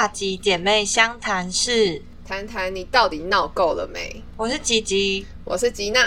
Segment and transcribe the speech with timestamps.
[0.00, 4.24] 大吉姐妹相谈室，谈谈你到底闹够了没？
[4.34, 5.26] 我是吉吉。
[5.44, 6.02] 我是吉娜。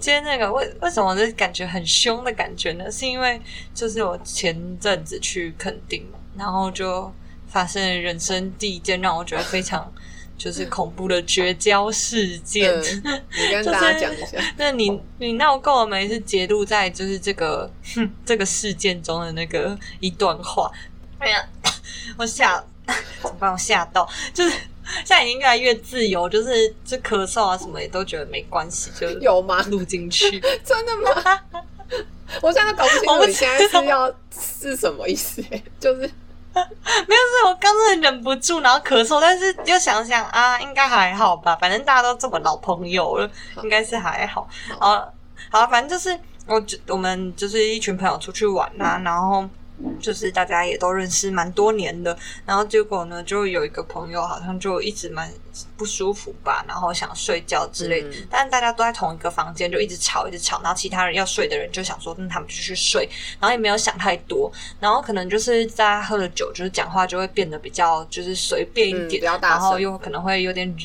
[0.00, 2.90] 今天那个为为什么我就感觉很凶的感觉呢？
[2.90, 3.40] 是因为
[3.72, 6.04] 就是我前阵子去垦丁，
[6.36, 7.08] 然后就
[7.46, 9.92] 发生了人生第一件让我觉得非常
[10.36, 12.68] 就是恐怖的绝交事件。
[13.04, 14.38] 嗯，你跟大家 讲一下。
[14.56, 16.08] 那你你闹够了没？
[16.08, 20.68] 是揭露在就是这个哼这个事件中的那个一段话。
[21.20, 21.48] 哎呀，
[22.18, 23.52] 我吓，怎么办？
[23.52, 29.62] 我吓到，就是现在已经越来越自由，就是就咳嗽啊什么也都觉得没关系，就有吗？
[29.68, 30.40] 录进去。
[30.64, 31.40] 真的吗？
[32.42, 36.04] 我现在都搞不清楚你现在是要是什么意思、欸，就是没
[36.56, 43.30] 有，是我刚真的忍不住，然后咳嗽，但是又想想啊，应该还好吧，反正大家都这么老朋友了，
[43.62, 44.48] 应该是还好。
[44.80, 45.12] 好，
[45.50, 49.48] 好，反正就是我我们就是一群朋友出去玩啊，然后
[50.00, 55.30] 就是大家也都认识蛮多年的，然后结果呢，就有一个朋友好像就一直蛮
[55.76, 58.26] 不舒服吧，然后想睡觉之类的，嗯。
[58.30, 63.08] 但是大家都在同一个房间，就一直吵一直吵，然后其他人要睡的人就想说，那他们就去睡，
[63.40, 70.76] 然后也没有想太多，然后可能就是大家喝了酒，就是讲话就会变得比较就是随便一嗯点，比较大声然后又可能会有点。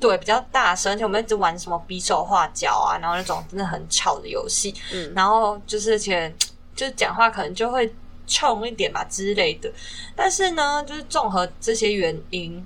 [0.00, 6.34] 对，比较大声，而且我们一直玩什么比手画脚啊，然后那种真的很吵的游戏，嗯，然后就是而且
[6.74, 7.86] 就是讲话可能就会
[8.30, 9.70] 冲一点吧之类的。
[10.16, 12.64] 但是呢，就是综合这些原因，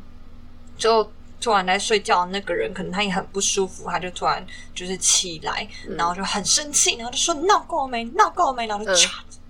[0.79, 8.05] 就突然在睡觉的那个人，可能他也很不舒服，他就突然就是起来，嗯然后就很生气，然后就说闹够了没？
[8.15, 8.67] 闹够了没？
[8.67, 8.97] 然后就嗯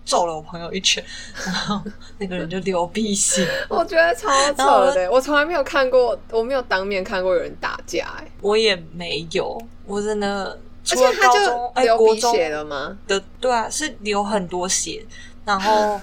[0.05, 1.03] 揍了我朋友一拳，
[1.47, 1.81] 然后
[2.19, 3.49] 那个人就流鼻血。
[3.71, 12.99] 我觉得超然后我扯的，我从来没有看过，我没有当面看过有人打架、欸，我也没有，我真的而且他就流鼻血了吗？
[13.09, 15.03] 的，对啊，是流很多血，
[15.45, 16.01] 然后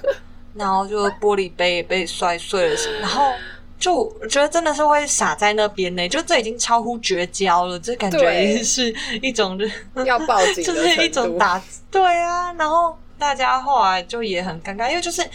[0.53, 3.31] 然后就玻璃杯也被摔碎了然后
[3.79, 9.65] 就我觉得真的是会傻在那边呢，就这已经超乎绝交了，这感觉对已经是一种就
[10.05, 15.27] 要报警的就是一种打，对啊，然后大家后来就也很尴尬，因为就是。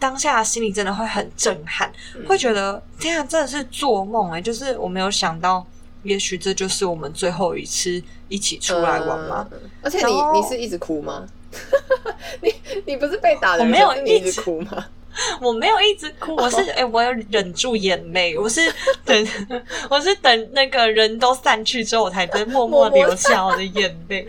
[0.00, 4.40] 当下心里真的会很震撼，嗯会觉得天啊，真的是做梦哎！
[4.40, 5.62] 就是我没有想到，
[6.04, 9.46] 也许这就是我们最后一次一起出来玩嘛。
[9.52, 11.26] 嗯而且你你是一直哭吗？
[12.42, 12.54] 你
[12.86, 14.86] 你不是被打的人，我没有一一直直哭吗？
[15.42, 18.60] 我没有一直哭，我是哎、我有忍住眼泪，我是
[19.04, 19.28] 等
[19.90, 24.26] 我是等那个人都散去之后，我才在默默流下我的眼泪。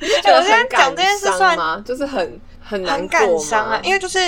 [0.00, 1.82] 我现在讲这件事算吗？
[1.86, 4.18] 就是很很很感伤啊，因为就是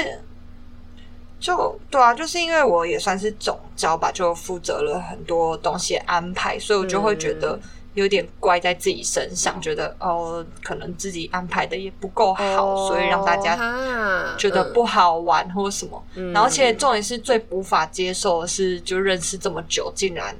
[1.41, 7.61] 就对啊，就是因为我也算是总招吧，就负责了很多东西的安排，所以我就会觉得嗯
[7.95, 16.03] 有点怪在自己身上，觉得哦，可能自己安排的也不够好，所以让大家家觉得不好玩或什么。
[16.15, 20.34] 嗯然后，而且重点是最无法接受的是，就认识这么久，竟然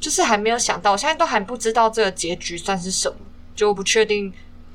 [0.00, 3.16] 就是还没有想到，我现在都还不知道这个结局算是什么，
[3.54, 4.32] 就不确定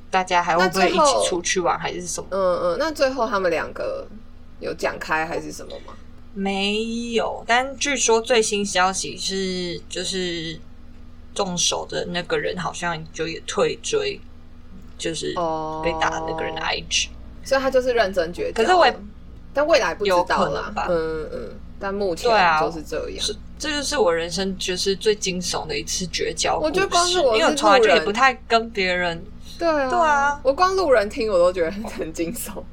[0.10, 2.28] 大家还会不会一起出去玩，还是什么？
[2.31, 4.08] 嗯嗯，那最后他们两个
[4.60, 5.94] 有讲开还是什么吗？
[6.34, 6.84] 没
[7.14, 10.58] 有，但据说最新消息是，就是
[11.34, 14.19] 动手的那个人好像就也退追，
[14.97, 15.81] 就是哦。
[15.84, 17.08] 被打的那个人的 IG。
[17.44, 18.64] 所以他就是认真绝交。
[18.64, 18.96] 可是我也
[19.53, 20.72] 但未来不知道啦。
[20.75, 20.88] 吧。
[20.90, 21.50] 嗯嗯，
[21.80, 22.62] 但目前对啊。
[22.62, 23.19] 都是这样。
[23.19, 26.58] 是，这就是我人生就是最惊悚的一次绝交。
[26.58, 29.24] 我觉得光是因为我从来就也不太跟别人，
[29.58, 30.40] 对啊，对啊。
[30.44, 32.63] 我光路人听我都觉得很惊悚，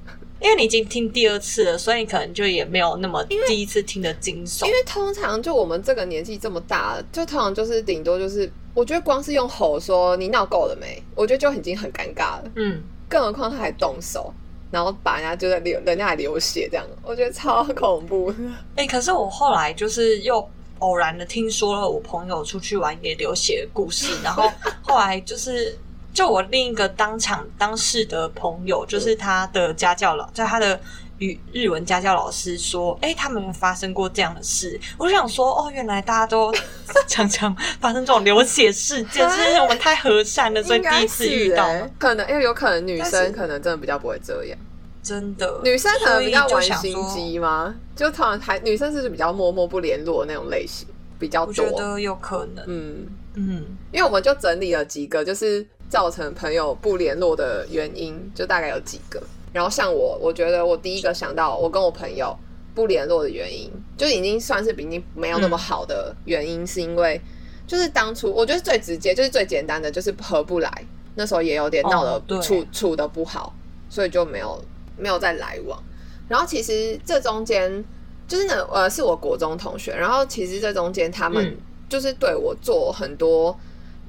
[0.40, 4.72] 因为你已经听第二次了，所以你可能就也没有那么第一次听的惊悚因。
[4.72, 14.32] 为通常就我们这个年纪这么大了，就通常就是顶多就是，我觉得光是用吼说你闹够了没，我觉得就已经很尴尬了，嗯，更何况他还动手，
[14.70, 18.32] 然后把人家就在流，人家还流血这样，我觉得超恐怖。
[18.76, 24.48] 哎、可是我后来就是又偶然的听说了我朋友出去玩也流血的故事，然后
[24.82, 25.76] 后来就是
[26.18, 30.80] 就我另一个当场当事的朋友，就是他的家教老，在他的。
[31.20, 36.54] 语日文家教老师说：“哎、他们有发生过这样的事。”我就想说：“哦，原来大家都
[37.08, 44.56] 常常发生这种流血事件，是我们太和善了，所以第一次遇到欸可能因为有可能女生可能真的比较不会这样，
[45.02, 47.74] 真的女生可能比较玩心机吗？
[47.96, 50.86] 就通常还女生是比较默默不联络那种类型
[51.18, 51.78] 比较多我觉？
[51.78, 52.64] 得有可能。
[52.68, 59.22] 嗯，嗯，因为我们就整理了几个，就是造成朋友不联络的原因，就大概有几个。
[59.52, 62.36] 然后像我，我觉得我第一个想到我跟我朋友
[62.74, 67.20] 不联络的原因，就已经算是比经没有那么好的原因，是因为
[67.66, 70.70] 就是当初我觉得最直接就是最简单的就是合不来，
[71.14, 73.54] 那时候也有点闹得处、处的不好，
[73.88, 74.62] 所以就没有
[74.96, 75.82] 没有再来往。
[76.28, 77.82] 然后其实这中间
[78.28, 81.56] 就是呢，呃，是我国中同学，然后其实这中间他们嗯
[81.88, 83.58] 就是对我做很多，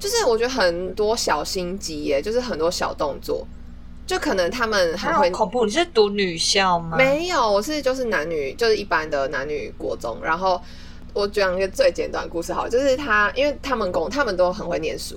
[0.00, 3.46] 就是我觉得很多小心机耶，就是很多小动作，
[4.06, 5.66] 就可能他们还很会恐怖。
[5.66, 6.96] 你是读女校吗？
[6.96, 10.18] 没有，我是就是男女，就是一般的男女国中。
[10.22, 10.60] 然后
[11.12, 15.16] 我讲一个最简短的故事好了，就是他，因为他们公他们都很会念书，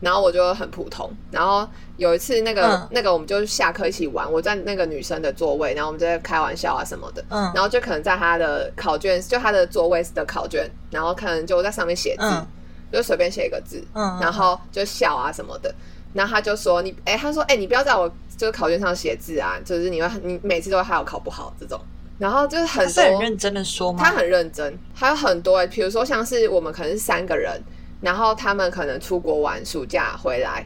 [0.00, 1.10] 然后我就很普通。
[1.30, 1.68] 然后
[1.98, 7.22] 有一次那个、嗯那个我们就下课一起玩，我在那个女生的座位，然后我们就在开玩笑啊什么的。
[7.28, 12.46] 嗯然后就可能在他的考卷，就他的座位的考卷，然后可能就在上面写字，嗯
[12.92, 15.74] 就随便写一个字，嗯，然后就笑啊什么的。
[16.12, 18.06] 然后他就说你，哎、他说，哎、你不要在我
[18.36, 21.80] 就是考卷上写字啊，就是你会你每次都会害我考不好这种。
[22.18, 24.04] 然后就是很他很多，认真的说吗？
[24.04, 27.60] 他很认真，还有很多、欸，比如说像是我们可能是三个人，
[28.00, 30.64] 然后他们可能出国玩暑假回来，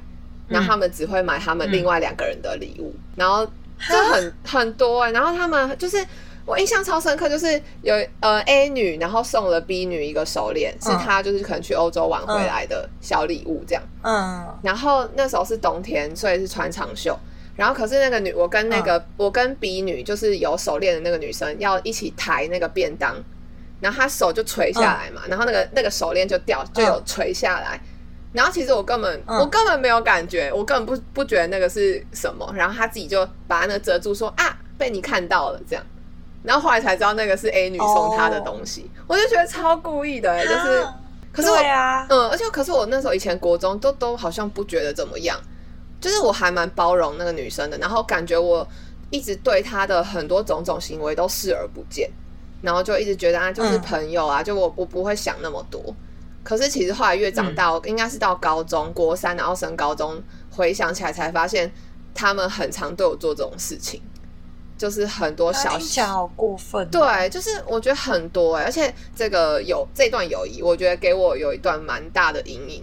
[0.49, 3.47] 然后他们只会买他们另外两个人的礼物，然后
[3.89, 6.05] 就很很多哎、然后他们就是
[6.47, 13.83] 我印象超深刻，就是有呃 A 女，然后送了 B 女一个手链，是嗯她就是可能去欧洲玩回来的小礼物这样。
[14.03, 17.19] 嗯然后那时候是冬天，所以是穿长袖。
[17.57, 23.17] 然后可是那个女，我跟那个、我跟 B 女，就是有手链的那个女生，要一起抬那个便当，
[23.81, 27.81] 然后她手就垂下来嘛，然后那个那个手链就掉，就有垂下来。
[28.33, 32.49] 然后其实我根本、嗯我根本没有感觉，我根本不不觉得那个是什么。
[32.55, 35.83] 然后她自己就把那个遮住说啊，被你看到了这样。
[36.47, 40.83] 然后后来才知道那个是 A 女送她的东西，我就觉得超故意的、欸，就是。
[40.83, 41.01] 啊
[41.33, 45.39] 可是我啊，嗯，而且可是我那时候以前国中都都好像不觉得怎么样，
[46.01, 48.67] 就是我还蛮包容那个女生的，然后感觉我
[49.11, 52.11] 一直对她的很多种种行为都视而不见，
[52.63, 53.81] 然后就一直觉得啊就是嗯。
[53.83, 55.95] 朋友啊，就我我不会想那么多。
[56.43, 57.55] 可是其实后来越长嗯。
[57.55, 60.19] 大，应该是到高中国三，然后升高中，
[60.51, 61.71] 回想起来才发现
[62.15, 64.01] 他们很常对我做这种事情，
[64.77, 66.89] 就是很多小小好过分哦。
[66.91, 72.83] 对，就是我觉得很多哎、而且这个有这段友谊，我觉得给我有一段蛮大的阴影。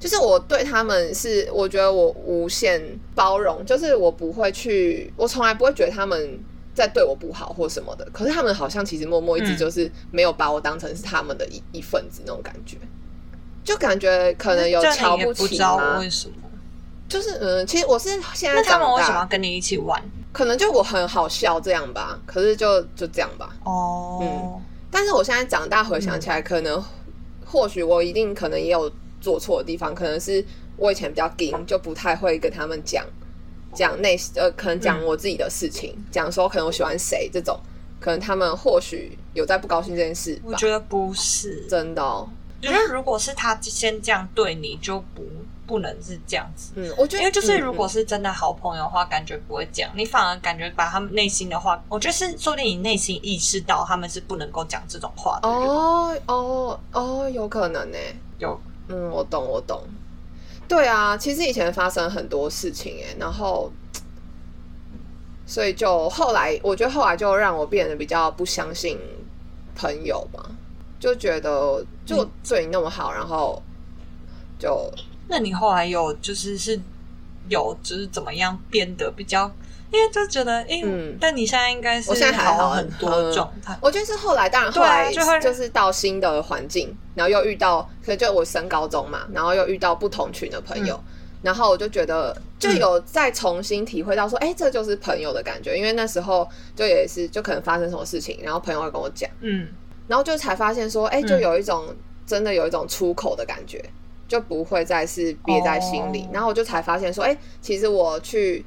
[0.00, 2.82] 就是我对他们是，我觉得我无限
[3.14, 6.38] 包容，就是我不会去，我从来不会觉得他们
[6.74, 8.06] 在对我不好或什么的。
[8.12, 12.76] 可是他们好像其实默默一直嗯就是没有把我当成是他们的一一份子那种感觉，
[13.64, 16.10] 就感觉可能有瞧不起吗为？
[16.10, 16.34] 什么。
[17.08, 20.02] 就是嗯，其实我是现在那他们为什么要跟你一起玩？
[20.34, 23.54] 可能就我很好笑这样吧，可是就就这样吧。
[23.64, 24.60] 哦，嗯。
[24.90, 26.82] 但是我现在长大回想起来，可能、
[27.46, 28.90] 或许我一定可能也有
[29.20, 30.44] 做错的地方，可能是
[30.76, 33.04] 我以前比较硬，就不太会跟他们讲
[33.72, 37.58] 讲内呃，可能讲我自己的事情，讲、说可能我喜欢谁这种，
[38.00, 40.42] 可能他们或许有在不高兴这件事吧。
[40.46, 42.26] 我觉得不是，真的、
[42.60, 45.22] 觉得如果是他先这样对你，就不
[45.66, 46.72] 不能是这样子。
[46.76, 55.48] 嗯，我觉得因为就是嗯如果是真的好朋友的话，感觉不会讲，你反而感觉把他们内心的话，我觉得是说不定你内心意识到他们是不能够讲这种话的。
[55.48, 57.98] 哦哦哦，有可能呢、
[58.38, 59.82] 有嗯，我懂，我懂。
[60.66, 63.70] 对啊，其实以前发生很多事情哎，然后，
[65.46, 68.98] 所以就后来，我觉得后来就让我变得比较不相信
[69.74, 70.42] 朋友嘛，
[70.98, 73.62] 就觉得就嗯对你那么好，然后
[74.58, 74.90] 就
[75.34, 76.78] 那你后来有就是是
[77.48, 79.50] 有就是怎么样变得比较，
[79.90, 83.76] 因为就觉得哎、嗯但你现在应该是我现在还好很多嗯状态。
[83.82, 91.02] 我觉得是后来，当然后来就是到新的环境，然后又遇到，可能就我升高中嘛，然后又遇到不同群的朋友，
[91.42, 99.66] 然后我就觉得就有再重新体会到说，哎、这就是朋友的感觉，因为那时候就也是就可能发生什么事情，然后朋友会跟我讲，嗯，
[100.06, 101.84] 然后就才发现说，哎、就嗯有一种、
[102.24, 103.84] 真的有一种出口的感觉，
[104.26, 106.22] 就不会再是憋在心里。
[106.22, 108.64] 哦然后我就才发现说，哎、其实我去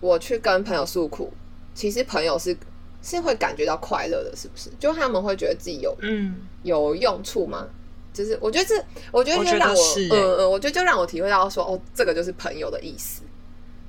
[0.00, 1.32] 我去跟朋友诉苦，
[1.74, 2.56] 其实朋友是
[3.02, 4.70] 是会感觉到快乐的，是不是？
[4.78, 7.66] 就他们会觉得自己有嗯，有用处吗？
[8.12, 9.80] 就是我觉得这，我觉得就让我，
[10.10, 13.22] 嗯嗯，我觉得就让我体会到说，哦，这个就是朋友的意思，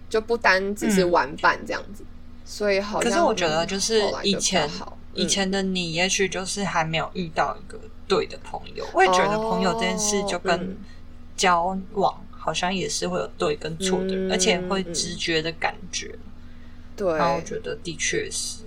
[0.08, 2.04] 就不单只是嗯玩伴这样子。
[2.46, 7.80] 所以好像，可是我觉得就是以前好，以嗯前的你也许就是还没有遇到一个
[8.12, 8.86] 对的朋友。
[8.94, 10.78] 我也觉得朋友这件事就哦跟嗯
[11.38, 16.14] 交往好像也是会有对跟错的，嗯而且会直觉的感觉。
[16.98, 18.64] 对，然后我觉得的确是，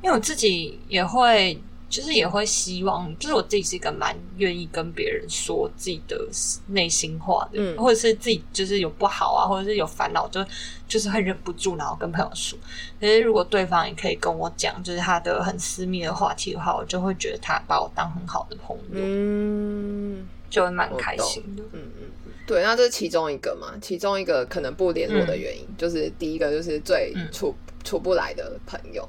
[0.00, 6.28] 因为我自己也会，就是也会希望，就是我自己是一个蛮愿意跟别人说自己的
[6.66, 10.44] 内心话的，嗯或者是自己就是有不好啊，或者是有烦恼，就
[10.86, 12.58] 就是会忍不住，然后跟朋友说。
[13.00, 21.62] 可是如果对方也可以跟我讲，就是他的很私密的话题的话，我就会觉得他把我当很好的朋友，嗯就会蛮开心的。
[21.72, 27.54] 嗯嗯，嗯对，那这是其中一个嘛，其中一个可能不联络的原因，就是第一个就是最嗯处、
[27.84, 29.06] 处不来的朋友，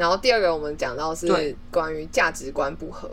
[0.00, 3.06] 然后第二个我们讲到是对关于价值观不合，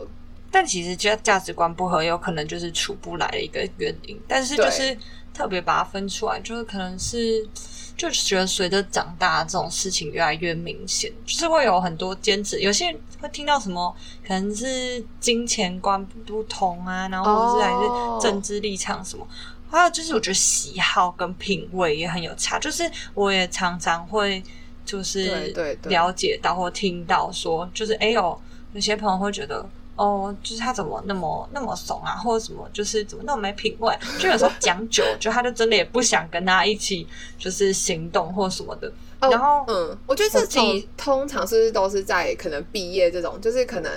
[0.50, 4.18] 但其实价价值观不合，有可能就是处不来的一个原因。
[4.26, 4.96] 但是就是
[5.34, 7.46] 特别把它分出来，就是可能是
[7.94, 12.58] 就是觉得随着长大，这种事情越来越明显，就是会有很多坚持。
[12.60, 13.94] 有些人会听到什么，
[14.26, 19.28] 可能是金钱观不同啊，然后或者是还哦是政治立场什么。
[19.70, 22.58] 还有就是，我觉得喜好跟品味也很有差。
[22.58, 24.42] 就是我也常常会，
[24.88, 28.40] 就是了解到或听到说，就是哎呦，
[28.72, 29.62] 有些朋友会觉得，
[29.96, 33.94] 哦，就是他怎么那么那么怂啊，或者什么，就是怎么那么没品味。
[34.18, 37.06] 就有时候讲久，就他就真的也不想跟他一起，
[37.38, 38.90] 就是行动或什么的。
[39.20, 43.92] 哦然后嗯，我觉得自己种通常是不是都是在可能毕业这种，就是可能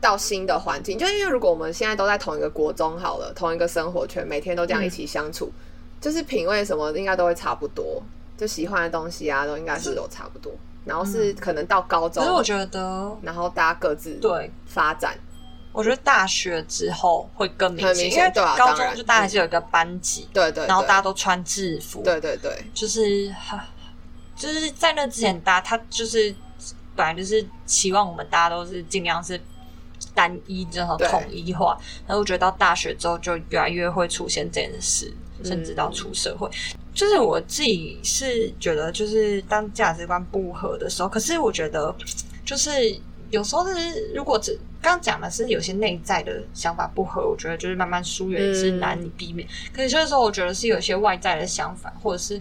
[0.00, 5.50] 到新的环境，就因为如果我们现在都在同一个国中好了，同一个生活圈，每天都这样一起相处，
[6.00, 8.02] 就是品味什么应该都会差不多，
[8.40, 10.50] 就喜欢的东西啊，都应该是都差不多。
[10.86, 15.14] 然后是可能到高中可是，我觉得，然后大家各自对，发展，
[15.72, 23.30] 我觉得大学之后会更明显，因为高中就大家还是有一个班级，对对，然后大家都穿制服，对对对，就是
[24.34, 26.34] 就是在那之前，大家他就是
[26.96, 29.38] 本来就是期望我们大家都是尽量是
[30.14, 36.48] 单一然后统一化，然后我觉得到大学之后就越来越会出现这件事，嗯甚至到出社会。
[36.92, 41.94] 就是我自己是觉得，就是当价值观不合的时候，可是我觉得
[42.44, 42.70] 就是
[43.30, 49.48] 有时候是如果只刚刚讲的是有些内在的想法不合，我觉得就是慢慢疏远是难以避免。
[49.72, 52.40] 可是有时候我觉得是有些外在的想法，或者是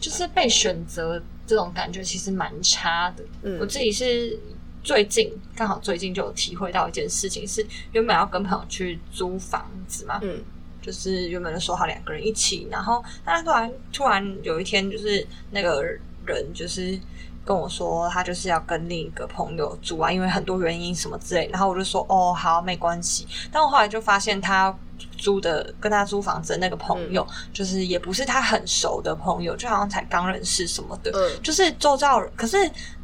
[0.00, 3.24] 就是被选择这种感觉，其实蛮差的。
[3.42, 4.36] 嗯我自己是
[4.82, 10.42] 最近刚好最近就有体会到一件事情，是原本要跟朋友去租房子嘛，嗯
[10.84, 15.82] 就是原本就说好两个人一起，然后但突然突然有一天，就是那个
[16.26, 16.98] 人就是
[17.44, 24.76] 跟我说，他就是要跟另一个朋友住啊，因为很多原因什么之类，然后我就说哦好没关系，但我后来就发现他。
[25.18, 32.30] 租的跟他租房子的那个朋友，就是也不是他很熟的朋友，就好像才刚认识什么的，嗯就是周遭人。
[32.36, 32.56] 可是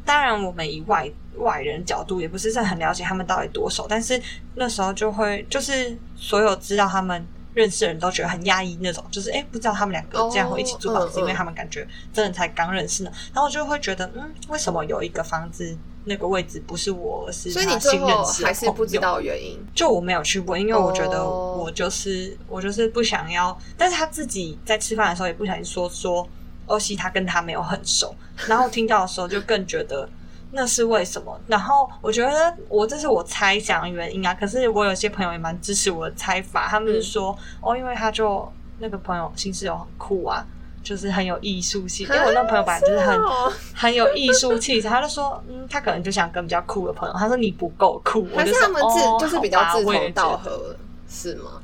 [0.05, 4.19] 当然，我们以外外人角度，也不是很了解他们到底多熟，但是
[4.55, 13.11] 那时候就会，就是所有知道他们认识的人都觉得很压抑那种，就是哎、诶不知道他们两个这样会一起租房子，因为他们感觉真的才刚认识呢。
[13.33, 21.49] 然后我就会觉得，嗯，为什么有一个房子那个位置不是我，而是他新认识的还是不知道原因，就我没有去过，因为我觉得哦。
[21.61, 26.27] 我就是、我就是不想要，但是他自己在吃饭的时候也不小心说说
[26.65, 28.15] 欧西他跟他没有很熟，
[28.47, 30.09] 然后听到的时候就更觉得
[30.51, 31.39] 那是为什么。
[31.47, 40.45] 然后我觉得我这是我猜想的原因啊，可是我有些朋友也蛮支持我的猜法，他们是说、哦，因为他就那个朋友新室友很酷啊。
[40.83, 47.13] 就是很有艺术性，因为我那个朋友本来就是很哦 很有艺术气质，他就说，嗯，他可能就想跟比较酷的朋友。
[47.15, 50.75] 他说你不够酷，我还就是说他们志、哦就是比较志同道合，
[51.07, 51.61] 是吗？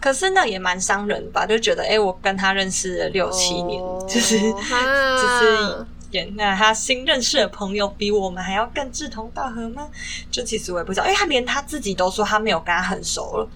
[0.00, 1.44] 可是那也蛮伤人吧？
[1.44, 4.76] 就觉得，哎、我跟他认识了六七年，哦就是哈
[5.16, 9.88] 就是也那他新认识的朋友比我们还要更志同道合吗？
[10.30, 13.48] 就其实我也不知道，因为他连他自己都说他没有跟他很熟了，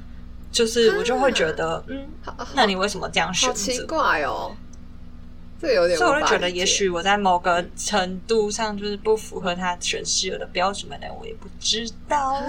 [0.52, 2.06] 就是我就会觉得，嗯，
[2.54, 3.86] 那你为什么这样选择奇择？
[3.86, 4.54] 怪哦，
[5.60, 12.44] 这有点所以我就觉得，也许我在某个程度上就是不符合他选室友的标准吧，但我也不知道，啊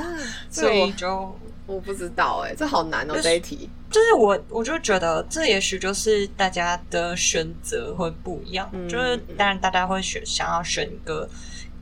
[0.51, 1.35] 所以就
[1.65, 3.69] 我不知道哎、这好难哦就是这一题。
[3.89, 8.69] 就是我，我就觉得这也许就是大家的选择会不一样。
[8.74, 11.27] 嗯就是当然大家会选想要选一个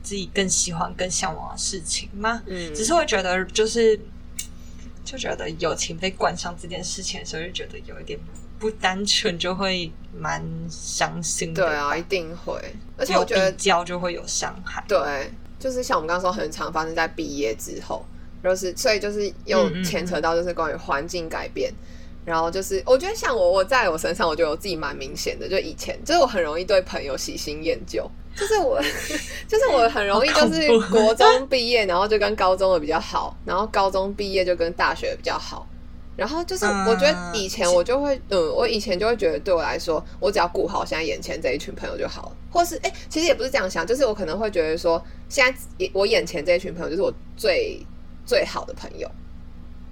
[0.02, 2.42] 自己更喜欢、更向往的事情嘛。
[2.46, 3.98] 嗯，只是会觉得就是
[5.04, 8.18] 就觉得友情被冠上这件事情的时候，就觉得有一点
[8.58, 11.62] 不单纯，就会蛮伤心的。
[11.62, 12.54] 对啊，一，定会。
[12.96, 14.82] 而且我觉得比较就会有伤害。
[14.86, 18.06] 对，就是像我们刚刚说，很常发生在毕业之后，
[18.44, 21.72] 就是所以就是又牵扯到就是关于环境改变。
[22.26, 25.46] 然后就是，我觉得像我，我在我身上，我觉得我自己蛮明显的。
[25.46, 28.80] 就以前，就是我很容易对朋友喜新厌旧，就是我，
[29.46, 35.66] 就是我很容易就是国中毕业，然后就跟高中的比较好，然后高中毕业就跟大学的比较好。
[36.16, 47.78] 然后就是，嗯我觉得以前我就会，嗯，我以前就会觉得，对我来说，我只要顾好现在眼前这一群朋友就好了，或是，哎、其实也不是这样想，就是我可能会觉得说，现在我眼前这一群朋友就是我最
[48.26, 49.10] 最好的朋友，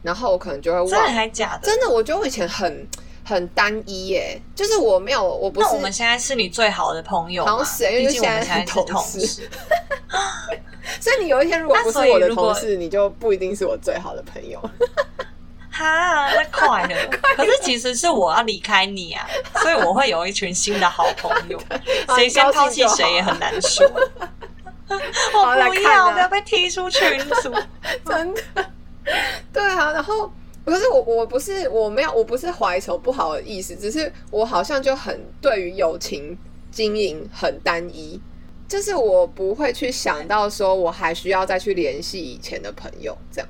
[0.02, 1.66] 然后我可能就会真的忘，还假的？
[1.66, 2.86] 真的，我觉得我以前很
[3.24, 7.52] 很单一耶，就是我没有，我不是那我们现在是你最好的朋友吗？
[7.52, 9.50] 好像是因为毕竟我们现在是同事事。
[11.00, 14.60] 所以你有一天如果不是我的同事，你就不一定是我最好的朋友。
[15.70, 17.08] 哈，那快了。
[17.34, 19.26] 可是其实是我要离开你啊，
[19.62, 21.58] 所以我会有一群新的好朋友。
[22.14, 23.90] 谁先抛弃谁也很难说。
[25.34, 27.52] 我不要，我不要被踢出群组。
[28.04, 28.42] 真的，
[29.52, 30.30] 对啊，然后
[30.64, 36.36] 可是我我不是我没有我不是怀愁不好的意思，只是我好像就很对于友情
[36.70, 38.20] 经营很单一，
[38.68, 43.48] 就是我不会去想到说我还需要再去联系以前的朋友这样。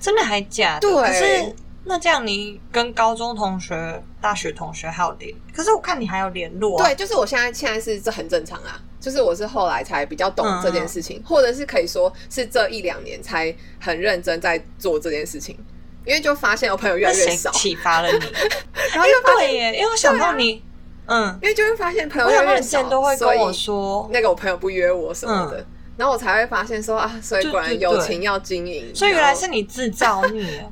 [0.00, 0.88] 真的还假的？
[0.88, 1.54] 对可是
[1.88, 6.84] 那这样你跟高中同学、大学同学还有联，可是我看你还有联络、啊。
[6.84, 15.56] 对，就是我现在现在是这很正常啊，就是我是后来才比较懂嗯这件事情，或者是可以说是这一两年才很认真在做这件事情，
[16.04, 18.18] 因为就发现我朋友越来越少，启发了你？
[18.92, 20.60] 然后又发现，耶，因为我想到你，
[21.06, 25.64] 嗯，因为就会发现朋友我越来越少，想到你之前都会跟我说，那个我朋友不约我什么的，
[25.96, 27.82] 然后我才会发现说啊，所以果然对对。
[27.82, 30.68] 友情要经营，所以原来是你自造孽。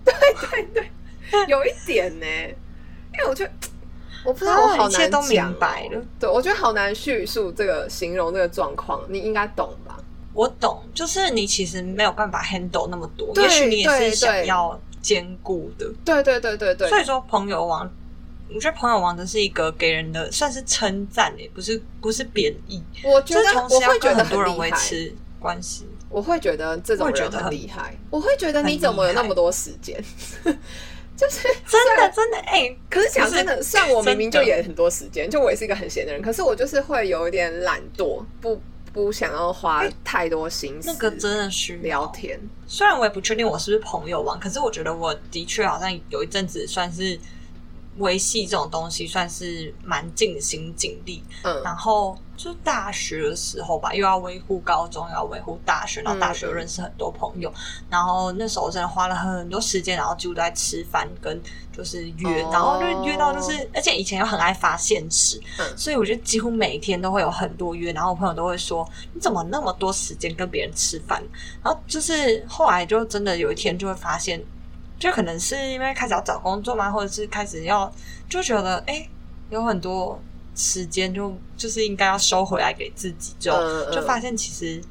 [1.47, 3.51] 有一点呢，因为我觉得
[4.25, 9.97] 我不知道啊我好难一切都明白了哦对我觉得好难叙述这个形容这个状况，你应该懂吧？
[10.33, 15.89] 我懂，就是你其实没有办法 handle 那么多，也许你也对是想要兼顾的。
[16.05, 17.89] 对对对对对，所以说，朋友王，
[18.53, 24.59] 我觉得朋友王的是一个给人的算是称赞诶，不是不是贬义，我觉得就是同时要我会觉得跟很多人。
[24.59, 25.87] 维持关系。
[26.11, 30.03] 我会觉得这种人很很厉害，我会觉得你很怎么有那么多时间？
[31.17, 38.61] 就是 真的真的哎、可是讲真的，虽然我明明就也很多时间，就我也是一个很闲的人，可是我就是会有一点懒惰，不
[38.93, 42.39] 不想要花太多心思那个真的需聊天。
[42.67, 47.19] 虽然我也不确定我是不是朋友网，可是我觉得我的确好像有一阵子算是
[47.99, 51.23] 维系这种东西，算是蛮尽心尽力。
[51.43, 57.53] 嗯然后就是大学的时候吧，又要维护高中，又要维护大学，然后大学认识很多朋友，
[57.89, 61.41] 然后那时候真的花了很多时间，然后几乎都在吃饭跟
[61.73, 71.23] 就是约，哦然后就约到就是，而且以前又很爱发现实，嗯所以我就几乎每天都会有很多约，然后我朋友都会说你怎么那么多时间跟别人吃饭？
[71.63, 74.43] 然后就是后来就真的有一天就会发现，
[75.05, 77.93] 就可能是因为开始要找工作嘛，或者是开始要
[78.27, 79.11] 就觉得哎、诶
[79.51, 80.19] 有很多
[80.57, 83.53] 时间就就是应该要收回来给自己，就、
[83.91, 84.83] 就发现其实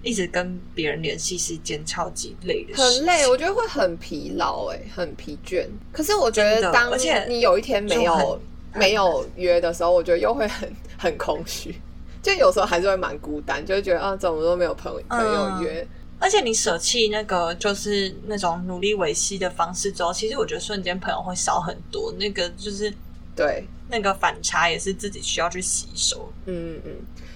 [0.00, 5.66] 一直跟别人联系是一件超级累的事，很累，我觉得会很疲劳，哎，很疲倦。
[5.90, 8.38] 可是我觉得，当而且你有一天没有很
[8.74, 11.74] 没有约的时候，我觉得又会很 很空虚，
[12.22, 15.88] 就有时候还是会蛮孤单，就会觉得啊，怎么都没有朋友朋友嗯约。
[16.20, 22.12] 而且你舍弃那个就是那种努力维系的方式之后，其实我觉得瞬间朋友会少很多。
[22.18, 22.92] 那个就是
[23.36, 26.32] 对，那个反差也是自己需要去吸收。
[26.46, 26.92] 嗯嗯。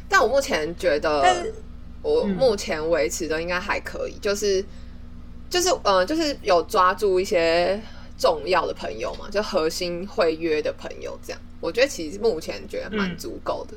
[0.08, 1.46] 但我目前觉得但，
[2.02, 4.64] 我嗯目前维持的应该还可以，就是
[5.48, 7.80] 就是呃，就是有抓住一些
[8.18, 13.76] 重要的朋友嘛，就核心会约的朋友，这样，我觉得其实目前觉得蛮嗯足够的，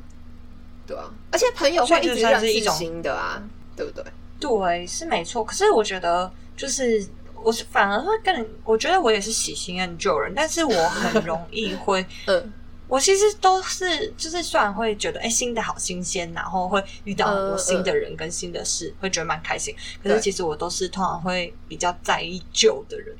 [0.88, 3.42] 对啊，而且朋友会一直认识新的啊，
[3.78, 4.04] 对不对？
[4.40, 5.44] 对，是没错。
[5.44, 7.06] 可是我觉得，就是
[7.44, 12.54] 我是反而会更，我觉得我也是喜新厌旧人，但是我很 容易会，嗯
[12.88, 19.76] 我其实都是就是虽然会觉得哎新的好新鲜，然后会遇到很多嗯新的人跟新的事，会觉得蛮开心。
[20.04, 23.16] 可是其实我都是通常会比较在意旧的人。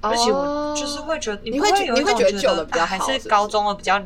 [0.00, 4.00] 而且我就是会觉得，你会你会觉得旧的比较好是高中的比较，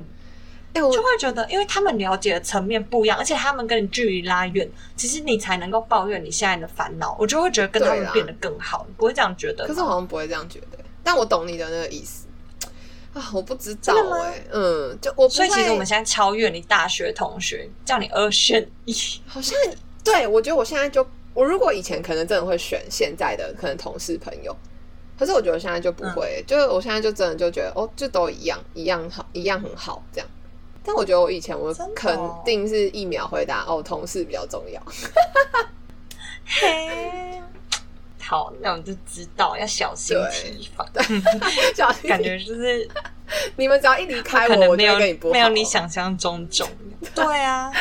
[0.75, 7.15] 哎、我就会觉得，因为他们了解的层面不一样，而且他们跟你距离拉远，其实你才能够抱怨你现在的烦恼。
[7.19, 9.67] 我就会觉得跟他们变得更好，你不会这样觉得？
[9.67, 12.27] 可是我好像不会这样觉得，但我懂你的那个意思
[13.13, 18.95] 啊，我不知道哎、嗯，就我不所以其实我们现在超越你大学同学，叫你二选一。
[19.27, 19.55] 好像
[20.03, 24.57] 对我觉得我现在就，我如果以前可能真的会选现在的可能同事朋友，
[25.19, 30.29] 可是我觉得我现在就不会，就是我现在就真的就觉得哦，就都一样，一样好，一样很好这样。
[30.85, 34.83] 但我觉得我以前我肯哦定是一秒回答哦，同事比较重要。
[36.45, 37.41] 嘿，
[38.21, 40.87] 好，那我们就知道要小心提防。
[41.75, 42.89] 小心感觉就是
[43.57, 44.97] 你们只要一离开我，没有
[45.31, 47.09] 没有你想象中重要。
[47.15, 47.73] 对啊，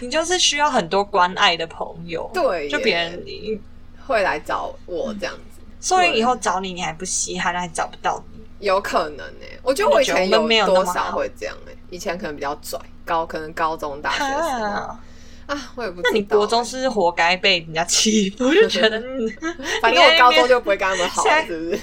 [0.00, 2.30] 你就是需要很多关爱的朋友。
[2.32, 3.60] 对就别人你，
[4.06, 8.40] 会来找我这样子，说不定以后找你，你还不稀罕，还找不到你。
[8.66, 14.98] 有可能呢、我觉得我以前我觉得我们没有多少会这样哎、以前可能比较拽，高可能高中、大学啊，
[15.46, 18.46] 啊，我也不知道、那你国中是活该被人家欺负？
[18.46, 19.30] 我就觉得， 嗯
[19.82, 21.80] 反正我高中就不会跟他们好 是不是？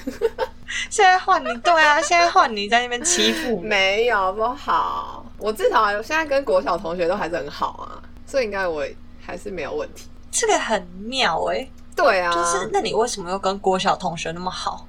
[0.90, 3.62] 现在换你，对啊，现在换你在那边欺负我。
[3.62, 8.84] 没有不好，我至少现在跟国小同学都还是很好啊，所以应该我
[9.24, 10.08] 还是没有问题。
[10.32, 14.88] 这个很妙哎、对啊，就是那你为什么又跟国小同学那么好？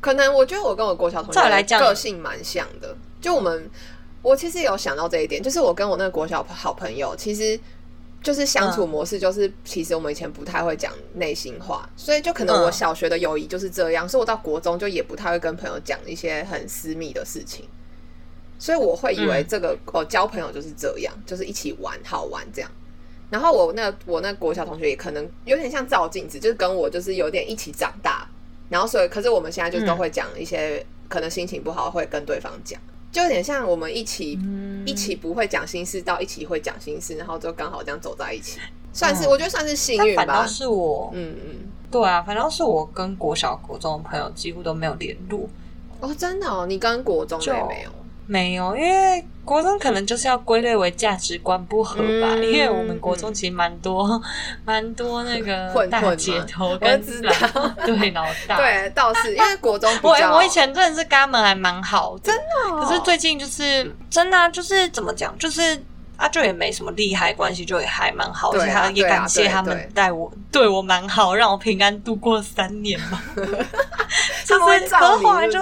[0.00, 3.68] 可能我觉得我跟我国小同学来讲个性蛮像的，就我们，
[4.26, 7.56] 我其实有想到这一点，就是我跟我那个国小好朋友，其实
[8.24, 17.68] 就是相处模式，就是其实我们以前不太会讲内心话，所以就可能我小学的友谊就是这样，所以我到国中就也不太会跟朋友讲一些很私密的事情，
[18.58, 22.68] 所以我会以为这个哦交朋友就是这样，就是一起玩好玩这样。
[23.30, 28.28] 然后我那我那国小同学也可能有点像照镜子，就是跟我就是有点一起长大，
[28.68, 32.80] 然后所以可是我们现在就都会讲一些可能心情不好会跟对方讲。
[33.16, 34.38] 就有点像我们一起
[34.84, 38.60] 一起不会讲心事，到一起会讲心事，然后就刚好这样走在一起，
[38.92, 40.26] 算是我觉得算是幸运吧。
[40.26, 41.54] 反倒是我，嗯嗯，
[41.90, 45.48] 对啊，反倒是我跟国小国中的朋友几乎都没有联络。
[46.00, 47.90] 哦，真的哦，你跟国中也没有。
[48.26, 52.34] 没有，因为国中可能就是要归类为价值观不合吧。
[52.42, 54.20] 因为我们国中其实蛮多
[54.66, 57.32] 蛮多那个大街头跟老
[57.86, 62.84] 对老大，对倒是因为国中我我以前真的是跟他们还蛮好，真的。
[62.84, 65.80] 可是最近就是真的，就是怎么讲，就是
[66.16, 68.50] 啊，就也没什么利害关系，就也还蛮好。
[68.50, 73.22] 而且也感谢他们带我对我蛮好，让我平安度过三年嘛。
[74.44, 75.60] 就是可后来就。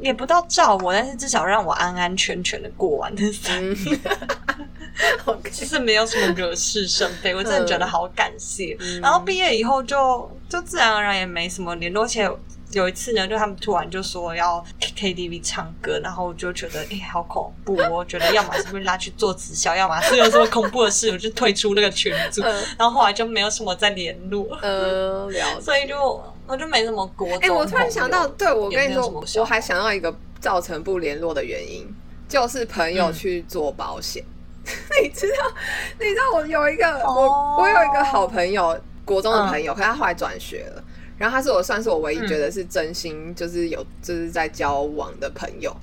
[0.00, 4.00] 也不到照我，但是至少让我安安全全的过完那三年，
[5.50, 8.76] 其实没有什么惹是生非，我真的觉得好感谢。
[9.02, 12.30] 然后毕业以后就就自然而然也没什么联络，而且
[12.72, 17.76] 有一次呢，就他们突然就说要 KTV 唱歌，然后我就觉得哎，好恐怖！
[17.90, 22.42] 我觉得要么是被拉去做直销，要么是有什么恐怖的事，我就退出那个群组。
[22.76, 25.30] 然后后来就没有什么再联络，嗯，
[25.60, 26.22] 所以就。
[26.48, 31.86] 我就没什么国哎，我突然想到，对我跟你说，我还想到一个造成不联络的原因，
[32.26, 34.24] 就是朋友去做保险。
[35.02, 35.44] 你知道，
[36.00, 40.82] 你知道我有一个我我有一个好朋友，国中的朋友，可他后来转学了。
[41.18, 45.74] 然后他是我算是我唯一觉得是真心，就是有就是在交往的朋友。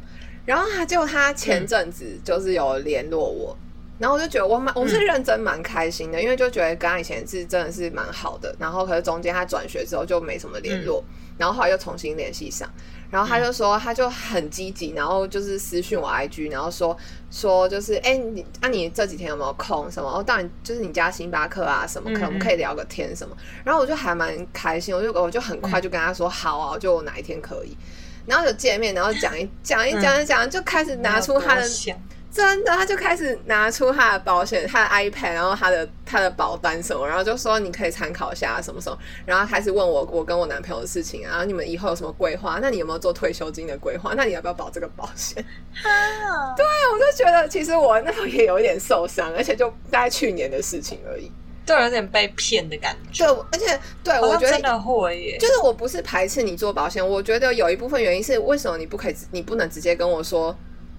[0.45, 3.57] 然后他就他前阵子就是有联络我。
[3.97, 8.53] 然后我就觉得我蛮我是认真蛮开心的，因为就觉得跟他以前是真的是蛮好的。
[8.59, 11.03] 然后可是中间他转学之后就没什么联络，
[11.37, 12.69] 然后后来又重新联系上。
[13.09, 16.97] 然后他就说他就很积极，然后就是私讯我 IG，然后说
[17.31, 20.09] 说就是哎你那你这几天有没有空什么？
[20.09, 23.33] 哦当然就是你家星巴克啊什么，可能可以聊个天什么。
[23.63, 27.77] 然后我就还蛮开心，我就我就很快就跟他说好啊，就哪一天可以。
[28.25, 31.65] 然后就见面，然后讲一讲一讲一讲，就开始拿出他的。
[32.35, 42.59] 真的，他就开始拿出他的保险，他的 iPad，然后他的他的保单什么，然后就说你可以参考一下什么什么，然后开始问我我跟我男朋友的事情，然后你们以后有什么规划？
[42.61, 44.13] 那你有没有做退休金的规划？
[44.17, 45.41] 那你要不要保这个保险？
[45.41, 51.31] 对，我就觉得其实我那时候也有一点受伤，而且就大概去年的事情而已，
[51.65, 53.25] 就有点被骗的感觉。
[53.25, 60.53] 对，而且对我觉得真的会，就是我不是排斥你做保险，我觉得有一部分原因是为什么你不可以，你不能直接跟我说。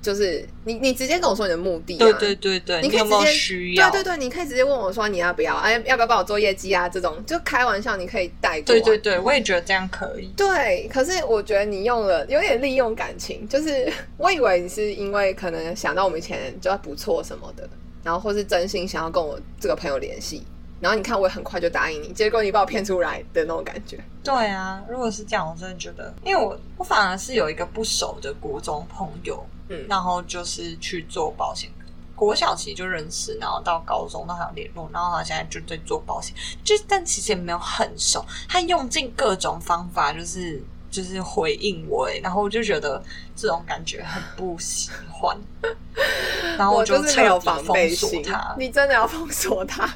[0.07, 6.89] 就是你，你直接跟我说你的目的，对对对对，你可以直接需要，对对对，你可以直接问我说你要不要，哎，要不要帮我做业绩啊？
[6.89, 8.67] 这种就开玩笑，你可以带过。
[8.67, 10.29] 对对对，我也觉得这样可以。
[10.37, 17.69] 对，可是我觉得你用了有点利用感情，就是我以为你是因为可能想到我们以前就不错什么的，
[18.05, 20.47] 然后或是真心想要跟我这个朋友联系。
[20.79, 23.99] 然后你看，我也很快就答应你，结果你把我骗出来的那种感觉。
[24.23, 31.71] 对啊，如果是这样，我真的觉得，因为我我反而是有一个不熟的国中朋友，嗯，然后就是去做保险，
[32.15, 43.03] 国小其实就认识，然后到高中都还有联络，然后他现在就在做保险，就但其实也没有很熟，他用尽各种方法，就是就是回应我，然后我就觉得
[43.35, 45.37] 这种感觉很不喜欢，
[46.57, 49.93] 然后我就没有封锁他，你真的要封锁他。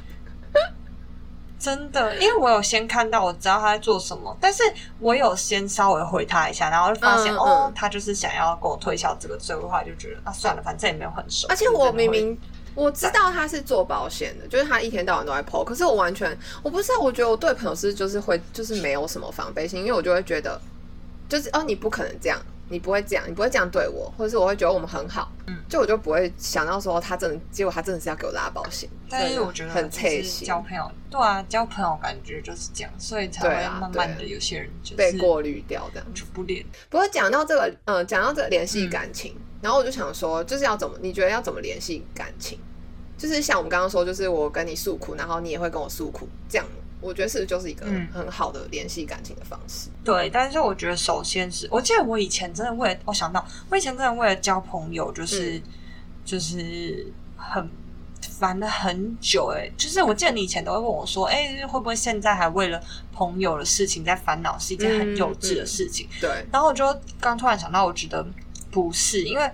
[1.60, 4.62] 真的，因为我有先看到，我知道他在做什么，但是
[4.98, 11.46] 我有先稍微回他一下，然后就发现哦，他就是想要跟我推销这个，所以话就觉得啊，算了，反正也没有很熟。
[11.50, 12.36] 而且我明明
[12.74, 20.58] 我知道他是做保险的，就是他一天到晚都在 PO，可是我完全我不知道，我觉得我对朋友是就是会就是没有什么防备心，因为我就会觉得
[21.28, 22.40] 就是哦，你不可能这样。
[22.70, 28.88] 你不会这样，你不会这样对我，或者是我会觉得我们很好，嗯，就我就不会想到说他真的，结果他真的是要给我拉保险。
[29.10, 36.64] 但是我觉得很贴心，交朋友，对啊，交朋友感觉就是这样，所以才会慢慢的有些人就被过滤掉，这样就不联。
[36.88, 40.96] 不过讲到这个，嗯，讲到这个联系感情，然后我就想说，就是要怎么？
[41.02, 42.58] 你觉得要怎么联系感情？
[43.18, 46.66] 就是像我们刚刚说，就是我跟你诉苦，然后你也会跟我诉苦，这样。
[47.00, 49.88] 我觉得是就是一个很好的联系感情的方式。
[50.04, 55.60] 对，但是我觉得首先是我记得我以前真的为了我想到我以前真的为了交朋友，就是
[56.24, 57.68] 就是很
[58.20, 59.52] 烦了很久。
[59.54, 62.82] 哎，就是我记得你以前都会问我说：“哎，会不会现在还为了
[63.12, 64.58] 朋友的事情在烦恼？
[64.58, 66.28] 是一件很幼稚的事情。”对。
[66.52, 66.84] 然后我就
[67.18, 68.26] 刚突然想到，我觉得
[68.70, 69.50] 不是，因为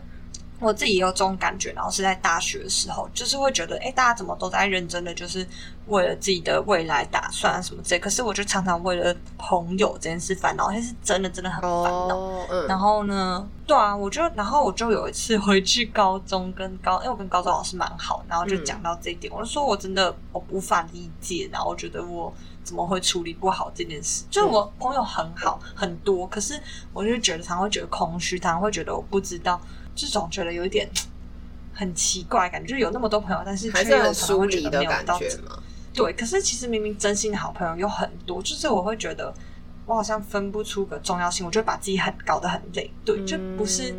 [0.59, 5.47] 我自己也有这种感觉，然后是在大学的时候，就是会觉得，哎，大家怎么都在认真的，就是
[5.89, 7.99] 为了自己的未来打算啊什么之类。
[7.99, 12.17] 可是我就常常为了朋友这件事烦恼，那是真的真的很烦恼。
[12.17, 22.33] 哦，嗯，然后呢，对啊，我就然后我就有一次回去高中跟高，因为我跟高中老师蛮好，然后就讲到这一点，我就说我真的我无法理解，然后我觉得我
[22.65, 24.25] 怎么会处理不好这件事？
[24.31, 26.59] 就是我朋友很好很多，可是
[26.95, 29.61] 我就觉得常会觉得空虚，常会觉得我不知道。
[29.97, 30.89] 这种觉得有一点
[31.73, 35.61] 很奇怪，感觉就有那么多朋友，但是还是很疏离的感觉吗？
[35.93, 39.33] 对，可是其实明明真心的好朋友有很多，就是我会觉得
[39.87, 42.91] 我好像分不出个重要性，我就把自己很搞得很累。
[43.05, 43.95] 对，就不是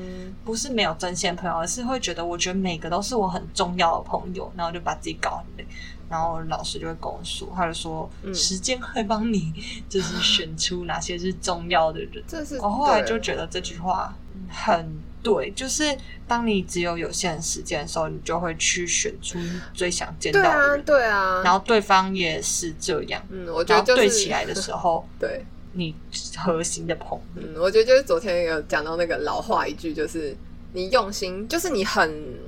[0.45, 5.67] 不是没有真心的朋友，而是会觉得我觉得每个都是我很重要的朋友，然后就把自己搞很累。
[6.10, 9.51] 然后老师就会跟我说，他就说时间会帮你
[9.89, 12.23] 就是选出哪些是重要的人。
[12.27, 14.15] 这是我后来就觉得这句话
[14.49, 14.99] 很。
[15.23, 15.84] 对，就是
[16.27, 19.38] 当你只有有限时间的时候，你就会去选出
[19.73, 20.84] 最想见到的人。
[20.86, 23.21] 对啊，然后对方也是这样。
[23.30, 25.93] 嗯，我觉得对起来的时候， 对你
[26.38, 27.41] 核心的朋友。
[27.43, 30.36] 嗯，我觉得就是昨天有讲到那个老话一句，就是
[30.71, 32.39] 你用心，就是你很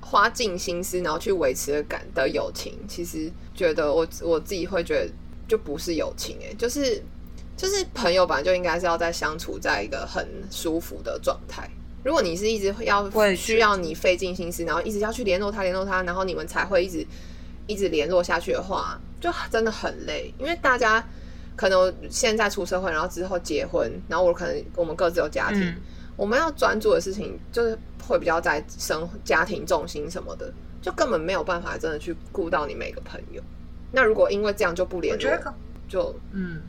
[0.00, 5.10] 花尽心思，然后去维持的感的友情，其实觉得我我自己会觉得
[5.48, 7.02] 就不是友情，哎，就是
[7.56, 11.68] 就是朋友本来就应该是要在相处在一个很舒服的状态。
[12.04, 17.06] 如果你是一直要需要你费尽心思，然后一直要去联络他，联络他，然后你们才会一直
[17.66, 20.32] 一直联络下去的话，就真的很累。
[20.38, 21.04] 因为大家
[21.56, 25.74] 可能现在出社会，然后之后结婚，然后我可能我们各自有家庭，
[26.16, 33.42] 我们要专注的事情就是会比较在生家庭重心什么的，就根本没有办法真的去顾到你每个朋友。
[33.90, 35.52] 那如果因为这样就不联络，
[35.88, 36.62] 就嗯。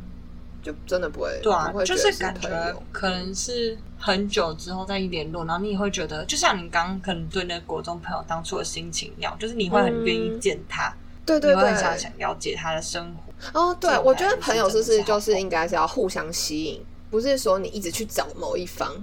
[0.62, 10.94] 就真的不会，对啊，就是感觉可能是很久之后再一联络，然后你也会觉得，就像你刚刚可能对那个国中朋友当初的心情一样，就是你会很愿意见他，
[11.26, 13.60] 对对对，想想了解他的生活。
[13.60, 18.94] 哦，对，我觉得朋友是不是就是应该是要互相吸引，不是说你一直去找某一方，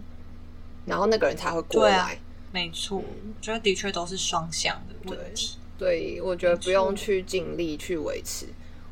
[0.85, 2.19] 然后那个人才会过来。
[2.53, 3.03] 没错，
[3.41, 5.57] 觉得的确都是双向的问题。
[5.79, 8.47] 对，我觉得不用去尽力去维持。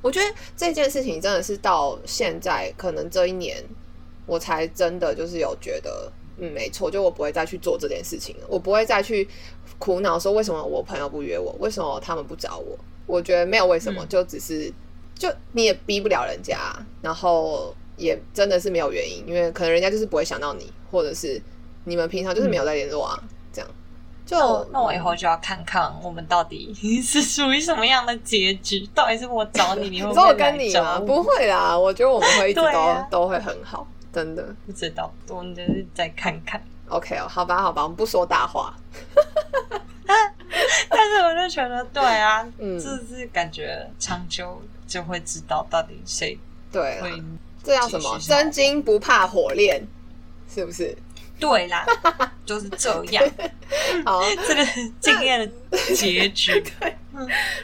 [0.05, 3.65] 我觉得这件事情真的是到现在，可能这一年
[4.27, 8.47] 我才真的就是有觉得，嗯，没错，就我不会再去做这件事情了。
[8.47, 9.27] 我不会再去
[9.79, 12.79] 苦恼说为什么我朋友不约我，为什么他们不找我。
[13.07, 14.71] 我觉得没有为什么，就只是
[15.15, 21.41] 就你也逼不了人家，然后也真的是没有原因，因为可能人家就是不会想到你，或者是
[21.85, 23.19] 你们平常就是没有在联络啊。
[24.27, 30.99] 就那我以后就要看看我们到底 是属于什么样的结局，到底是我找你，你会不会跟你吗？
[31.01, 36.63] 不会啦，我觉得我们会一直都都会很好，真的不知道，我们就是再看看。
[36.89, 38.75] OK 哦，好吧，好吧，我们不说大话。
[40.89, 46.39] 但是我就觉得，对啊，嗯，就是感觉长久就会知道到底谁
[46.71, 47.01] 对，
[47.63, 48.19] 这叫什么？
[48.21, 49.83] 真金不怕火炼，
[50.49, 50.97] 是不是？
[51.39, 51.85] 对啦，
[52.47, 53.25] 就是这样。
[54.05, 54.65] 好，这个
[55.01, 56.61] 经验的结局。
[56.81, 56.97] 对，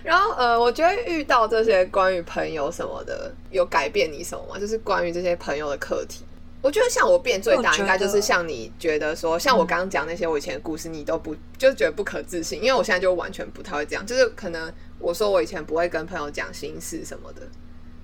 [0.03, 4.59] 然后呃，我觉得遇到这些关于朋友什么的，有改变你什么吗？
[4.59, 6.25] 就是关于这些朋友的课题。
[6.63, 14.05] 我觉得像我变最大，应该就是像你觉得说，像我刚刚讲那些我以前的故事，你都不就觉得不可置信，因为我现在就完全不太会这样。
[14.05, 17.41] 就是可能我说我以前不会跟朋友讲心事什么的，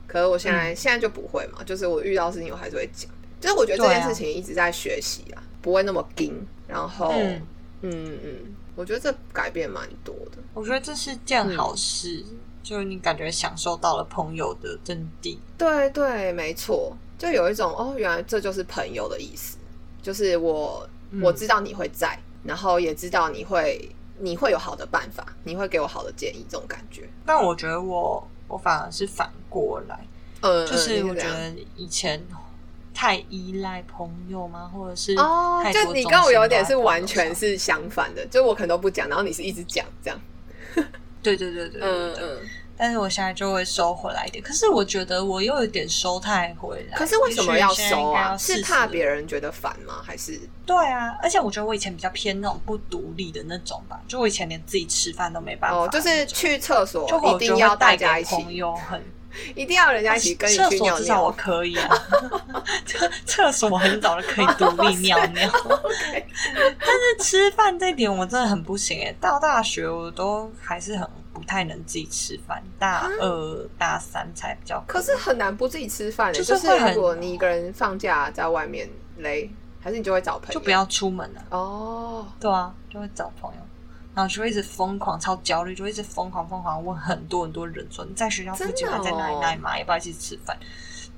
[0.07, 1.63] 可是我现在现在就不会嘛。
[1.65, 3.11] 就是我遇到事情，我还是会讲。
[3.39, 5.43] 就是我觉得这件事情一直在学习啊。
[5.67, 6.33] 不会那么紧，
[6.69, 7.43] 然后，嗯
[7.83, 10.39] 嗯嗯，我觉得这改变蛮多的。
[10.55, 12.25] 我觉得这是件好事，
[12.63, 15.37] 就是你感觉享受到了朋友的真谛。
[15.59, 19.59] 对对，没错，就有一种哦，原来这就是朋友的意思，
[20.01, 20.89] 就是我
[21.21, 27.11] 我知道你会在，然后也知道你会你会有好的办法，你会给我好的建议，这种感觉。
[27.25, 30.07] 但我觉得我我反而是反过来，
[30.43, 32.25] 呃，就是我觉得以前。
[32.97, 34.71] 太依赖朋友吗？
[34.75, 40.19] 或者是哦，就你跟我有点是完全是相反的，就我可能都不讲，然后你是一直讲这样。
[41.23, 42.39] 对对对对，嗯嗯。
[42.79, 46.97] 但是我现在就会收回来一点，可是我觉得我又有点收太回来。
[46.97, 48.37] 可是为什么要收啊？
[48.37, 50.03] 是怕别人觉得烦吗？
[50.03, 50.41] 还是？
[50.65, 58.37] 对啊，而且我觉得我以前比较偏那种不独立的那种吧，就我以前连自己吃饭都没办法，就是去厕所就一定要大家一起。
[58.43, 59.03] 朋友很。
[59.55, 61.89] 一定要人家一起跟你去尿尿，至少我可以啊。
[62.87, 65.51] 厕厕所我很早就可以独立尿尿，
[66.13, 69.15] 但是吃饭这点我真的很不行哎。
[69.21, 74.83] 到大学我都还是很不太能自己吃饭，大二大三才比较。
[74.87, 76.55] 可是很难不自己吃饭，就是
[76.95, 79.51] 如果你一个人放假在外面嘞。
[79.79, 80.55] 还是你就会找朋友？
[80.55, 81.45] 就不要出门了。
[81.51, 83.61] 哦，对啊，就会找朋友，
[84.17, 89.79] 然后就会一直疯狂，超焦虑，就会一直疯狂疯狂问很多很多人说你在学校附近还在哪里哦哪里吗？
[89.79, 90.57] 要不要一起吃饭？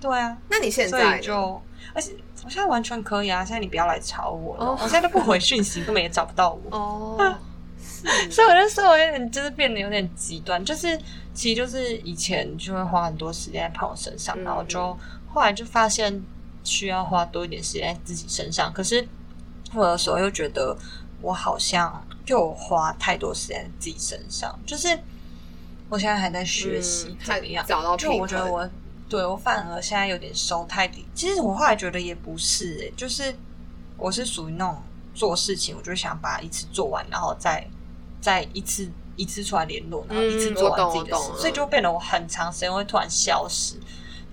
[0.01, 1.63] 对啊，那你现在就
[1.95, 2.13] 而且
[2.45, 6.77] 我现在完全可以啊，现在你不要来吵我了，哦我现在都不回讯息，根本也找不到我。
[6.77, 7.39] 哦，
[7.81, 10.99] 是所以我就说，我有点就是变得有点极端，就是
[11.33, 14.97] 其实就是以前就会花很多时间在朋友身上，嗯然后就
[15.29, 16.21] 后来就发现
[16.65, 19.07] 需要花多一点时间在自己身上，可是
[19.75, 20.77] 我有时候又觉得
[21.21, 24.99] 我好像又花太多时间在自己身上，就是
[25.89, 28.69] 我现在还在学习嗯怎么样，还找到就我觉得我
[29.09, 31.05] 对我反而现在有点收太低。
[31.15, 33.35] 其实我后来觉得也不是、欸，就是
[33.97, 34.83] 我是属于那种
[35.15, 37.67] 做事情，我就想把它一次做完，然后再
[38.21, 43.75] 再一次一次出来联络，然后一次嗯做完自己的事，所以就变得我很长时间会突然消失。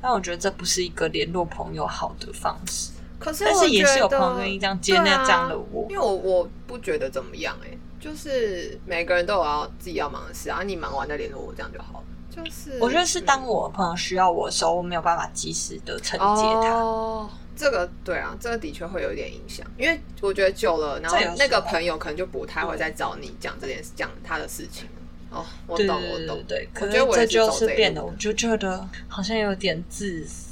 [0.02, 2.92] 但我觉得这不是一个联络朋友好的方式，
[3.26, 12.06] 可是但是也是有朋友愿意这样接纳这样的我啊因为我我不觉得怎么样哎、就是每个人都有要自己要忙的事啊，你忙完再联络我这样就好了。
[12.30, 16.76] 就是我觉得是当我朋友需要我的时候，我没有办法及时的承接他。
[16.76, 24.88] 哦，这个对啊，这个的确会有一点影响，因为我觉得久了，然后那个朋友可能就不太会再找你讲这件事，讲他的事情。
[25.32, 26.44] 哦，我懂，我懂。
[26.48, 30.45] 对我觉得我这就是变得，我就觉得好像有点自私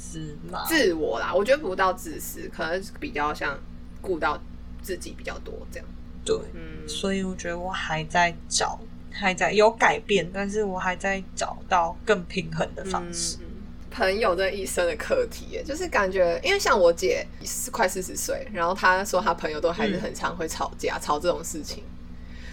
[0.50, 0.64] 嘛。
[0.66, 3.58] 自我啦，我觉得不到自私，可能比较像
[4.00, 4.40] 顾到
[4.82, 5.88] 自己比较多这样。
[6.24, 8.78] 对，嗯，所以我觉得我还在找，
[9.12, 13.36] 还在有改变，但是我还在找到更平衡的方式。
[13.40, 13.44] 嗯
[13.96, 21.84] 朋友这一生的课题耶，就是感觉，因为像我姐是快四十岁，然后她说她朋友都还是很常会吵架，吵这种事情，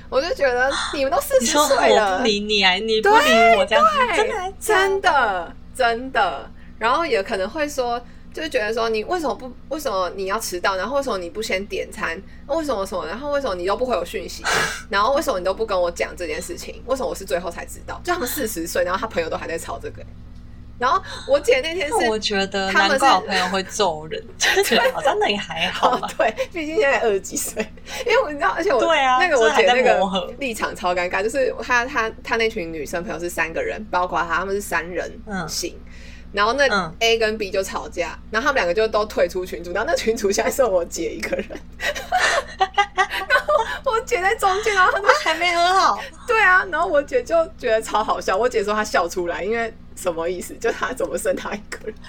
[0.08, 8.02] 我就觉得你们都四十岁了，我不理你，还你不理我，这样子真的真的真的，然后也可能会说，
[8.34, 14.44] 就是觉得说你为什么不为什么你要迟到，然后为什么你不先点餐，为什么什么，然后为什么你都不回我讯息，
[14.90, 18.02] 然后为什么你都不跟我讲这件事情，为什么我是最后才知道？
[18.04, 20.04] 就他们四十岁，然后他朋友都还在吵这个。
[20.80, 27.64] 然后我姐那天是我觉得他们是难怪我朋友会揍人，就是好像那也还好吧。，哦对，毕竟现在二十几岁，
[28.04, 35.78] 因为我你知道，而且我对啊那个我姐那个立场超尴尬，就是她她她那群女生朋友是三个人，包括她，他们是三人嗯行。
[36.34, 41.48] 然后那嗯 A 跟 B 就吵架，然后他们两个就都退出群组，然后那群组现在剩我姐一个人，
[42.58, 50.54] 然后我姐在中间，然后她就还没和好，对啊，然后我姐就觉得超好笑，我姐说她笑出来，因为什么意思？
[50.56, 51.96] 就她怎么剩她一个人？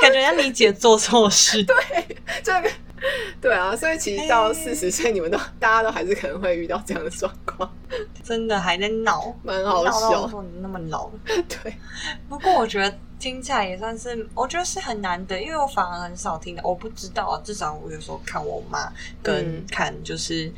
[0.00, 1.62] 感觉要你姐做错事。
[1.64, 1.76] 对，
[2.42, 2.70] 这个
[3.40, 7.70] 对啊，所以其实到四十岁，你们都大家都还是可能会遇到这样的状况，
[8.22, 10.28] 真的还在闹，蛮好笑。
[10.28, 11.10] 说你那么老。
[11.24, 11.74] 对，
[12.28, 17.40] 不过我觉得听起来也算是，我觉得是很难得，因为我反而很少听的，我不知道啊。
[17.44, 20.52] 至少我有时候看我妈跟嗯看就是、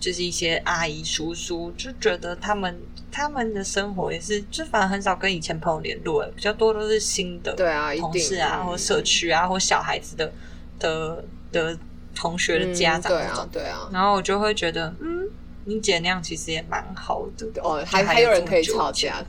[0.00, 2.76] 就是一些阿姨叔叔，就觉得他们
[3.10, 10.32] 他们的生活也是，就反而很少跟以前朋友联络，比较多都是新的对啊，同事啊，嗯或社区啊，或小孩子的
[10.78, 11.78] 的的
[12.14, 13.88] 同学的家长嗯对啊，对啊。
[13.92, 15.28] 然后我就会觉得，嗯，
[15.66, 17.46] 你姐那样其实也蛮好的。
[17.62, 19.24] 哦，就还还有人可以吵架，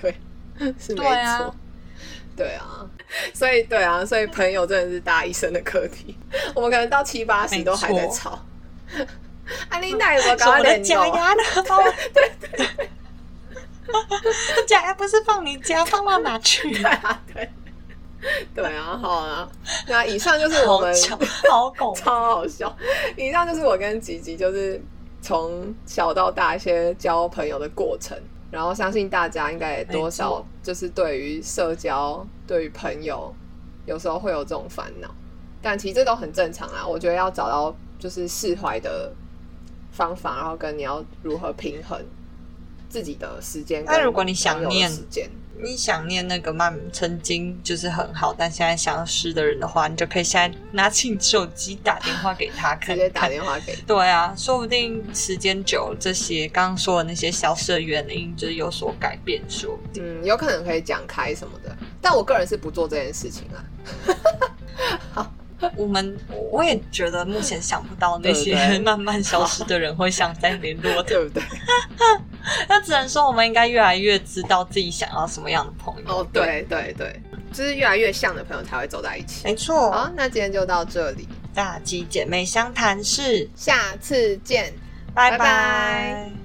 [0.00, 0.14] 对，
[0.78, 1.54] 是没错。
[2.34, 2.88] 对啊，
[3.34, 6.16] 所以对啊，所以朋友真的是大家一生的课题。
[6.54, 8.42] 我们可能到七八十都还在吵。
[9.68, 11.42] 安琳娜有没有什么的搞点假牙呢？
[12.14, 12.88] 对对对，
[14.66, 16.70] 假牙不是放你家，放到哪去？
[16.72, 17.50] 对啊，对，
[18.54, 19.46] 对啊，好啊。
[19.86, 20.94] 那以上就是我们
[21.50, 21.92] 好狗。
[22.00, 22.74] 超好笑。
[23.16, 24.82] 以上就是我跟吉吉就是
[25.22, 28.18] 从小到大一些交朋友的过程，
[28.50, 33.32] 然后相信大家应该也多少就是对于社交、对于朋友，
[33.86, 35.08] 有时候会有这种烦恼，
[35.62, 36.86] 但其实这都很正常啊。
[36.86, 39.12] 我觉得要找到就是释怀的
[39.92, 41.98] 方法，然后跟你要如何平衡
[42.88, 45.30] 自己的时间跟那如果你想朋友的念时间，
[45.60, 53.30] 你想念那个慢曾经就是很好，但现在消失的人的话，你就可以现在拿起你手机打电话给他看 直接打看。
[53.30, 60.02] 电话给对啊，说不定时间久了，这些刚刚说的那些消失的原因就是有所改变，说不定。
[60.04, 63.64] 嗯，有可能可以讲开什么的，但我个人是不做这件事情啊。
[65.76, 66.16] 我们
[66.50, 71.42] 我也觉得目前想不到那些 慢慢消失的人会想再联络的，对不对？
[72.68, 76.18] 那只能说我们应该越来越知道自己想要什么样的朋友。
[76.18, 77.20] 哦，，对对对，
[77.52, 79.42] 就是越来越像的朋友才会走在一起。
[79.44, 79.90] 没错。
[79.92, 84.72] 好，那今天就到这里，大吉姐妹相谈室，下次见。
[85.14, 86.41] 拜拜拜拜